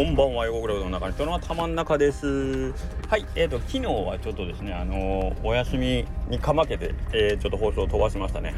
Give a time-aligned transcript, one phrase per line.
[0.00, 2.72] こんばんは、横倉の中に人の頭の中です。
[3.06, 8.54] はい、えっ、ー、と、昨日はちょっとですね、あのー、お休みにかまけて、えー、ちょっと放送を飛ばしましたね。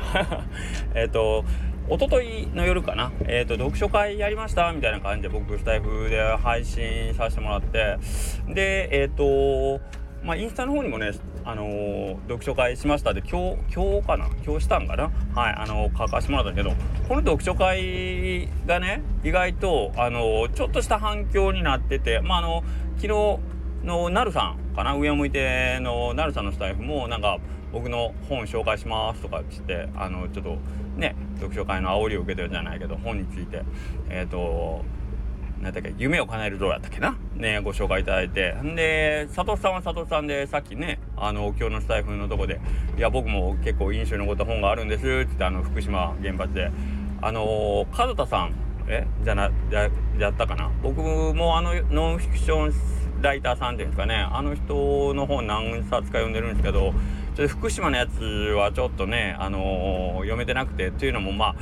[0.94, 1.44] えっと、
[1.88, 7.98] おとといの夜かな、えっ、と、読書会やりましたみたいな感じで僕、スタイフで配信させてもらって、
[8.46, 9.80] で、えっ、と、
[10.22, 11.10] まあ、インスタの方にもね、
[11.44, 14.28] あのー、読書会しましたで、今日、今日かな？
[14.46, 15.10] 今日したんかな？
[15.34, 16.76] はい、あのー、書かせてもらったんだけど、
[17.08, 22.62] この読書会がね、意外と、あのー、ちょっとした反響になってて、まあ、あの、
[22.98, 23.40] 昨日
[23.84, 24.94] のなるさんかな？
[24.94, 27.38] 上を向いてのなるさんのスタイフも、なんか、
[27.72, 30.58] 僕の本紹介しますとかってって、あの、ちょっと、
[30.96, 33.62] ね、読書会の煽りを受けてるじゃないけど、本について、
[34.08, 34.84] えっ、と、
[35.62, 37.16] 何だっけ夢を叶えるどうやったっけな？
[37.36, 38.56] ねご紹介いただいて。
[38.62, 42.60] んで佐藤さんは佐藤さんでさっきねあの今日のスタイフのとこで
[42.98, 46.70] 「いや僕も結構印象に残った本があるんです」って言ってあの福島原発で。
[47.24, 48.54] あの門田さん
[48.88, 49.06] え？
[49.22, 50.72] じゃなややったかな？
[50.82, 54.16] 僕もあのノンフィクションライターさんっていうんですかね。
[54.16, 56.92] あの人の本何冊か読んでるんですけど
[57.36, 58.20] ちょっと福島のやつ
[58.56, 60.88] はちょっとねあの、読めてなくて。
[60.88, 61.54] っていうのもまあ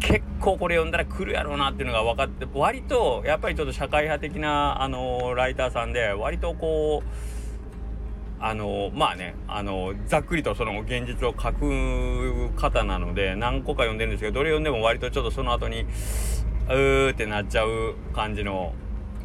[0.00, 18.72] 結構これ読んだら来るやろうなっていうのが分かって割とやっぱりちょっと社会派的なあのライターさんで割とこうあのまあねあのざっくりとその現実を書く方なので何個か読んでるんですけどどれ読んでも割とちょっとその後にうーってなっちゃう感じの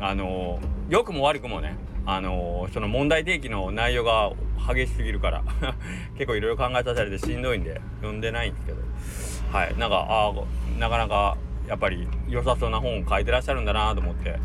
[0.02, 4.34] あの良くも悪くもねあのその問題提起の内容が
[4.68, 5.44] 激しすぎるから
[6.18, 9.25] 結構いろいろ考えさせられてしんどいんで読んでないんですけど。
[9.56, 9.78] はい。
[9.78, 10.34] なんかあ
[10.78, 14.38] なかなかやっぱり良さそうな本を書いてらっしゃるんだなと思って。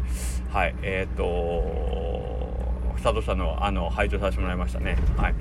[0.51, 0.75] はい。
[0.83, 4.97] えっ、ー、と佐藤さんのあの拝聴させてもらいましたね。
[5.17, 5.35] はい。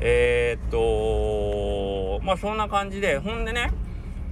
[0.00, 3.18] えっ、とまあそんな感じで。
[3.18, 3.70] ほんでね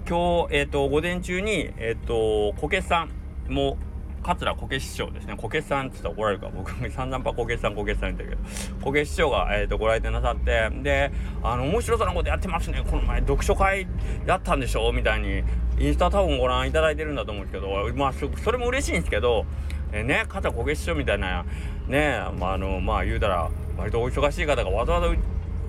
[0.09, 3.07] 今日えっ、と午前中にえっ、とこけさ
[3.47, 3.77] んも
[4.23, 5.35] 桂こけ師匠ですね。
[5.37, 8.37] こけさんって言ったら怒られるから、僕、散々パこけさん、こけさん言ったけど、
[8.83, 11.11] こけ師匠が、えっ、ー、と、ご来店なさって、で、
[11.43, 12.83] あの、面白そうなことやってますね。
[12.89, 13.87] この前、読書会
[14.27, 15.43] やったんでしょみたいに、
[15.79, 19.47] インスタ多分ご覧いただいてるんだと思うんですけど、まあ、それも嬉しいんですけど、
[19.93, 21.45] えー、ね、桂こけ師匠みたいな、
[21.87, 25.15] ね、まあ、あの、まあ、言うたら、割とお忙しい方がわざわざ、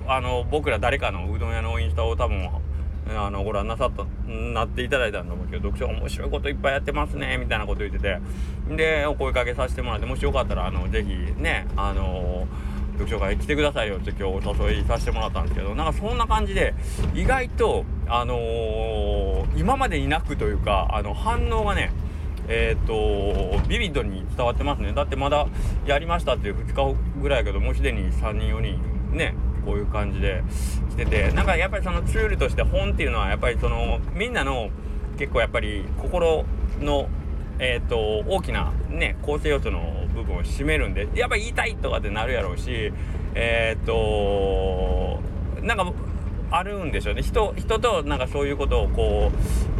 [0.07, 2.49] あの、僕ら誰かのうどん屋のインスタを多分、
[3.17, 8.19] あのご覧なさったなっていただいたんだと思うけど読書面白いこといっぱいやってますねみたいなこと言ってて。
[8.75, 11.09] でお声かけさせてもらってもしよかったらあのぜひ
[11.41, 12.47] ねあの
[12.93, 16.73] 読書会来てくださいよって今日お誘いさせてもらったんですけどなんかそんな感じで
[17.15, 21.91] 意外とあのー、今までになくというかあの反応がね
[22.47, 24.91] えっ、ー、とビビッドに伝わってますね。
[24.91, 25.47] だってまだ
[25.85, 29.35] やりましたっていう2日ぐらいやけどもうすでに3人4人ね
[29.69, 30.43] こういう感じで
[30.89, 34.71] 来ててなんかやっぱりそのツールとして本っていうのはやっぱりそのみんなの
[35.19, 36.43] 結構やっぱり心
[36.79, 37.07] の
[37.61, 42.93] えーと、大きなね構成要素の部分を占めるんでやっぱ言いたいとかってなるやろうし
[43.35, 45.19] えっ、ー、と
[45.61, 45.91] なんか
[46.51, 49.29] あるんでしょうね人人となんかそういうことをこ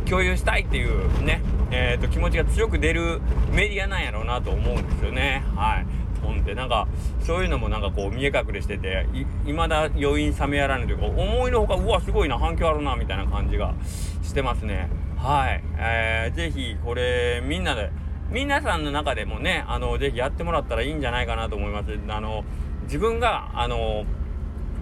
[0.06, 3.22] う共有したいっていうねえーと気持ちが強く出る
[3.54, 5.99] メディアなんやろうなと思うんですよねはい。
[6.30, 6.88] 本ってなんか
[7.22, 9.08] そういうのもなんかこう見え隠れしてて
[9.46, 13.74] いまだ余韻冷めやらぬというか思いのほかうわすごいな反響あるなみたいな感じが
[14.22, 14.90] してますね。
[15.18, 15.64] はい。
[15.78, 17.92] えー、ぜひこれみんなで
[18.32, 21.98] 皆さんの中でもねあのぜひやってもらったらいいんじゃないかなと思います。
[22.08, 22.44] あの
[22.84, 24.06] 自分があの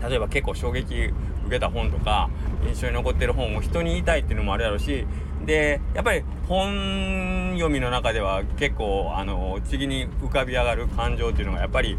[0.07, 1.13] 例えば結構衝撃受
[1.49, 2.29] けた本とか
[2.67, 5.07] 印象に残ってる本を人に言いたいっていうのもあるやろうし
[5.45, 11.97] でやっぱり本読みの中では結構あの次に浮かび上がる感情っていうのがやっぱり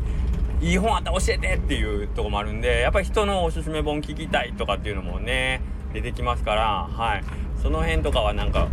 [0.60, 5.62] いい本あったら教えてっていうとこもあるんでやっぱり人のおすすめ本聞きたいとかっていうのもね
[5.93, 7.25] 出てきますからはい。
[7.62, 8.69] その辺とかはなんか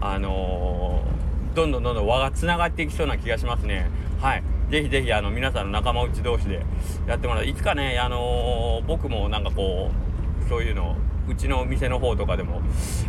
[0.00, 3.90] あのー、どんどんどんどん輪がつながっていきそうな気がしますね。
[4.20, 4.42] はい。
[4.70, 6.64] ぜひぜひあの皆さんの仲間内同士で
[7.06, 7.46] やってもらう。
[7.46, 9.90] いつかねあのー、僕もなんかこ
[10.46, 10.96] うそういうの
[11.30, 12.60] うちのお店の方とかでも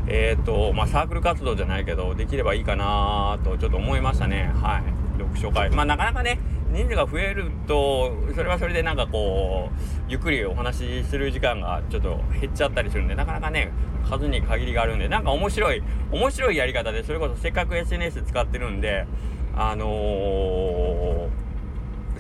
[0.08, 4.52] えっ、ー、とまあサークル活動じゃないけどできればいいかなとちょっと思いましたね。
[4.62, 4.84] はい。
[5.18, 5.70] 読書会。
[5.70, 6.40] まあなかなかね
[6.72, 13.72] 人数が増えるとそれはそれでなんかこうゆっくりお話しする時間がちょっと減っちゃったりするんでなかなかね
[14.10, 19.06] 数に限りがあるんでなんか面白い面白いやり方でそれこそせっかく SNS 使ってるんで
[19.54, 21.30] あのー、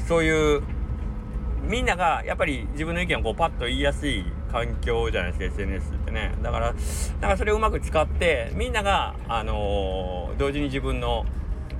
[0.08, 0.64] そういう
[1.64, 6.33] みんながやっぱり自分の意見をこうパッと言いやすい環境じゃないですか SNS ってね。
[6.42, 6.75] だから
[7.21, 11.25] だかそれをうまく使ってみんながあのー、同時に自分の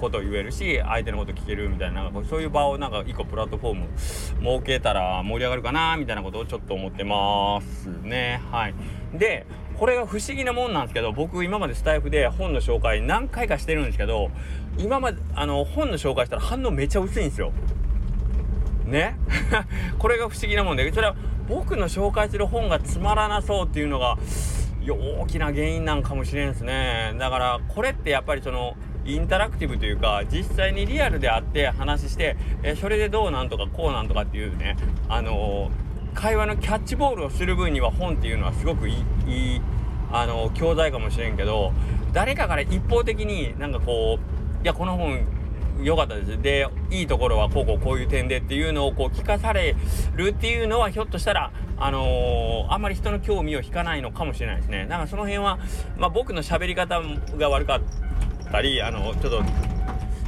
[0.01, 8.41] ことを言えるし相手のこと聞けるみたいななんかそういう場をなんか一個プラットフォーム設けたら盛り上がるかなみたいなことをちょっと思ってますね。
[8.51, 8.73] はい。
[9.13, 9.45] で
[9.77, 14.29] これが不思議なもんなんですけど僕今までスタイフで本の紹介何回かしてるんですけど
[14.77, 17.51] 今まであの本の紹介したら反応めっちゃ薄いんですよ。
[18.85, 19.15] ね？
[19.97, 21.15] これが不思議なもんでそれは
[21.48, 24.18] 僕の紹介する本がつまらなそうっていうのが
[24.88, 27.14] 大きな原因なんかもしれんですね。
[27.20, 34.78] だからこれってやっぱりそのインタラクティブというか実際にリアルであって話してえそれでどうなんとかこうなんとかっていうね
[35.10, 38.96] あのー、会話のキャッチボールをする分には本っていうのはすごくいい
[40.12, 41.74] あのー、教材かもしれんけど
[42.14, 44.20] 誰かから一方的になんかこ
[44.62, 45.26] ういやこの本
[45.83, 46.42] 良かったです。
[46.42, 49.75] で、いいところはこうこうこういう点でっていうのをこう聞かされ
[50.16, 54.86] るっていうのはひょっとしたら、あのー、あんまり人の興味を引かないのかもしれないですね。
[54.89, 55.60] だかその辺は、
[55.98, 57.01] まあ僕の喋り方
[57.38, 57.81] が悪かっ
[58.51, 59.44] たり、あの、ちょっと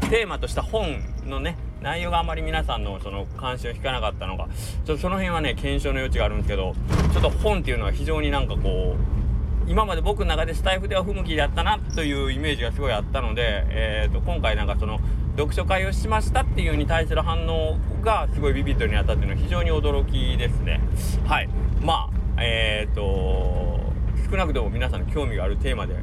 [0.09, 4.47] テーマとした本のね、内容があまり皆さんのその関心を引かなかったのが、
[4.85, 6.73] ちょっとその辺はね、検証の余地があるんですけど、
[7.13, 9.23] ちょっと本っていうのは非常になんかこう、
[9.65, 14.99] 今まで僕の中でスタイフでは不向きだったなというイメージがすごいあったので、えー、と今回なんかその
[15.35, 20.79] 読書会をしましたっていうに対する反応がすごいビビッドにあったっていうのは非常に驚きですね。
[21.25, 21.49] はい。
[21.81, 23.93] まあえっ、ー、と
[24.29, 25.95] 少なくとも皆さんの興味があるテーマで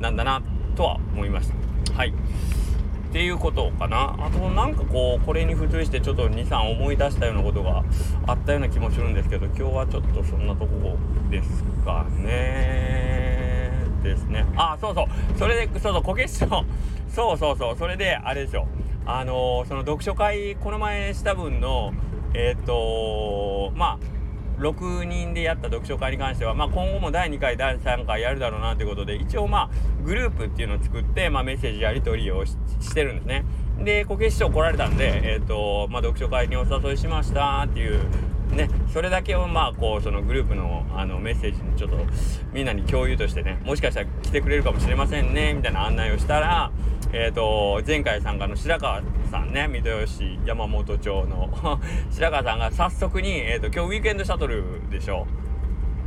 [0.00, 0.42] なんだな
[0.74, 1.50] とは思いまし
[1.84, 1.94] た。
[1.94, 2.08] はい。
[2.08, 2.12] っ
[3.12, 4.16] ていうことかな。
[4.18, 7.84] あとなんかこうこれに付随してちょっと23思い出したようなことが
[8.26, 10.96] あったような気もするんですけど今日はちょっとそんなとこ
[11.30, 13.72] ですかね。
[14.02, 14.44] ですね。
[14.56, 15.06] あそうそう。
[15.38, 16.64] それでそうそうこけしの
[17.08, 18.68] そうそうそうそれであれですよ
[19.04, 21.92] あのー、その読書会この前した分の
[22.34, 24.16] えっ、ー、とまあ
[24.58, 29.70] 6人でやった読書会に関しては、まあ、今後も第2回第3回やるだろうなということで一応まあ
[30.04, 32.56] グループっていうのを作って、まあ、メッセージやり取りをし
[32.94, 33.44] てるんですね。
[33.84, 38.00] でこけし師匠来られたんで、えーとまあ、読書会にお誘いしましたっていう
[38.50, 41.98] ねそれだけをまあこうそのグループのあのメッセージにちょっと
[42.52, 46.70] みんなに共有としてねもしかしたら来てくれるかもしれませんねみたいな案内をしたら
[47.12, 49.00] えーと、前回参加の白川
[49.30, 51.48] さんね三豊市山本町の
[52.10, 55.26] 白川さんが早速に、えーと、今日ウィークエンドシャトルでしょ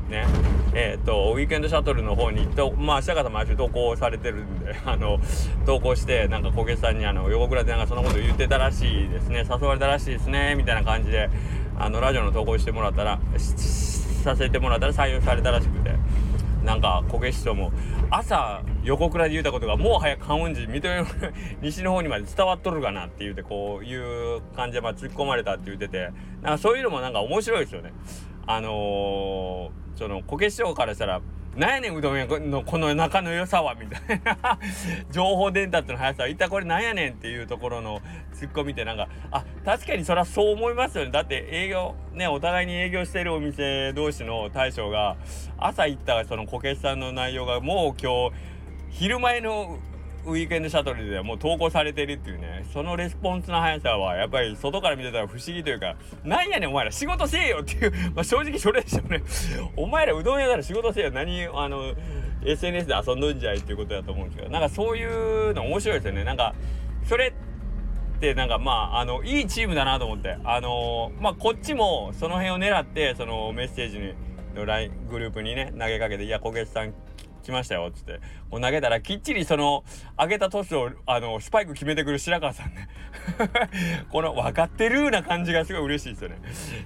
[0.09, 0.25] ね
[0.73, 5.19] えっ、ー、とウィークエンドシャトルの方にとまあ白川さん毎週投稿されてるんで あの
[5.65, 11.29] 投稿してなんか小池さんにあの横倉でなんかそんなこと言ってたらしいですね誘われたらしいですねみたいな感じで
[11.79, 15.95] あのラジオの投稿してもらったらさせてもらったら採用されたらしくて。
[16.63, 17.71] なんかこけしとも
[18.09, 20.89] 朝横倉で言うたことがもう早く観音寺水戸
[21.61, 23.95] 西の方にまで伝わっとるかなって言うてこうい
[24.37, 26.11] う感じでまあ突っ込まれたって言ってて
[26.41, 27.93] なんかそういうのもなんか面白いですよね。
[28.45, 31.21] あのー、そのこけし師匠からしたら
[31.59, 34.57] なんやねんうどん屋のこの中の良さはみたいな。
[35.11, 37.99] 情報伝達の速さは一体これなんやねんっていうところの
[38.31, 41.11] ツッコミってなんかあ確かにそれはそう思いますよね。
[41.11, 45.17] だって営業ねお互いに営業してるお店同士の大将が
[45.57, 48.35] 朝行ったそのこけしさんの内容がもう今日
[48.89, 49.79] 昼前の
[50.25, 52.65] ウィークエンドシャトルではもう投稿されてるっていうね。
[52.73, 57.91] そのレスポンスの速さはやっぱり外から見てたら不思議というかなんやねんお前ら仕事せえよっていう。
[58.13, 59.23] まあ正直それでしょうね。
[59.75, 61.11] お前らうどん屋なら仕事せえよ。
[61.11, 61.93] 何あの
[62.45, 64.51] SNS で遊んどんじゃいっていうことだと思うんですけど。
[64.51, 66.23] なんかそういうの面白いですよね。
[66.23, 66.53] なんか
[67.05, 70.37] それってなんかまああのいいチームだなと思って。
[70.43, 74.15] あのまあこっちもその辺を狙ってそのメッセージ
[74.55, 76.93] の LINE グループにね投げかけて「いや小月さん
[77.41, 78.19] 来ましたよ」っつって。
[78.49, 79.83] こう投げたらきっちりその
[80.17, 82.87] 上げたトスをあのスパイク決めてくる白川さんね。
[84.11, 86.37] この分かってるな感じがすごい嬉しいですよね。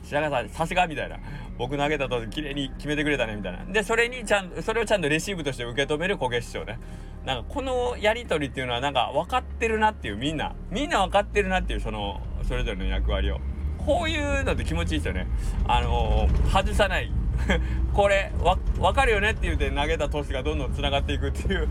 [0.04, 1.18] 白川さんさすがみたいな。
[1.58, 3.64] 僕投げたトス綺麗に決めてくれたねみたいな。
[3.66, 6.80] でそれにちゃんそれをちゃんとレシーブとして受け止める小月師匠ね。
[7.26, 10.56] なんかこのやり取りっていうのはなんか分かってるなっていうみんな。
[10.70, 13.40] みんな分かってるなっていうそのそれぞれの役割を。
[13.78, 15.28] こういうのって気持ちいいですよね。
[15.68, 17.12] あのー、外さない
[17.94, 21.68] これわ分かるよねって言うて投げたトスがどんどんつながっていくっていう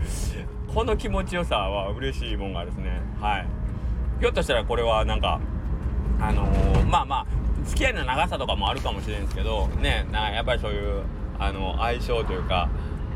[0.73, 3.01] この気持ちよさは嬉しいもんがですね。
[3.21, 3.47] はい。
[4.19, 5.39] ひょっとしたらこれはなんか
[6.19, 7.25] あのー、まあまあ
[7.65, 11.03] 付き合いの長さとかもあるかもしれんですけどねなやっぱりそういう
[11.39, 12.69] あの相性というか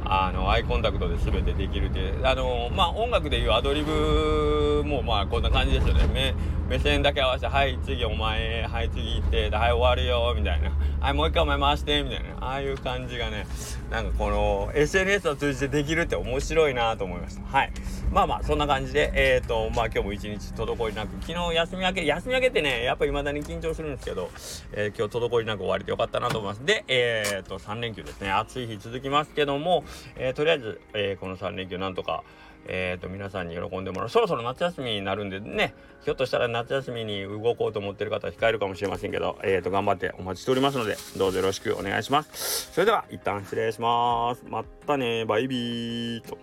[0.10, 6.36] あのアイコンタクトで全てできるってあのまあ音楽でいうアドリブもまあこんな感じですよね。
[6.70, 12.38] 目線だけ合わせて「はい次お前はい次行ってはい終わるよ」みたいな「はいもう一回お前回して」みたいな。
[12.40, 13.46] ああいう感じがね
[13.92, 17.42] なんかこの SNS を通じてできるって面白いなと思いました。
[17.46, 17.72] はい。
[18.12, 24.30] まあまあそんな感じでえっ、ー、とまあ今日も一日滞りなく昨日休み明け休み明けってねやっぱ未だに緊張するんですけど、
[24.72, 29.84] えー、今日滞りなく終われてよかったなと思いますでえっ、ー、と3連休ですね暑い日続きますけども、
[30.16, 32.24] え、とりあえず、え、この3連休なんとか
[32.68, 34.10] えっ、と、皆さんに喜んでもらう。
[34.10, 35.74] そろそろ夏休みになるんでね、
[36.04, 42.72] ひょっとしたら夏休みに動こうと思ってる方は控えるかもしれませんけど、えっ、と、頑張ってお待ちしておりますので、どうぞよろしくお願いします。
[42.74, 44.44] それでは、一旦失礼します。
[44.48, 46.38] またね、バイビーと。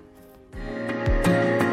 [1.24, 1.63] Bye.